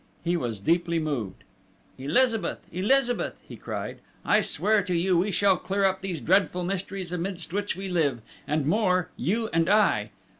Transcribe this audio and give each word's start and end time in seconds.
He 0.23 0.35
was 0.35 0.59
deeply 0.59 0.97
moved. 0.97 1.43
"Elizabeth!... 1.99 2.57
Elizabeth!" 2.71 3.39
he 3.47 3.55
cried. 3.55 3.99
"I 4.25 4.41
swear 4.41 4.81
to 4.81 4.95
you 4.95 5.19
we 5.19 5.29
shall 5.29 5.57
clear 5.57 5.83
up 5.85 6.01
these 6.01 6.19
dreadful 6.19 6.63
mysteries 6.63 7.11
amidst 7.11 7.53
which 7.53 7.75
we 7.75 7.87
live, 7.87 8.21
and 8.47 8.65
more, 8.65 9.11
you 9.15 9.47
and 9.49 9.69
I! 9.69 10.09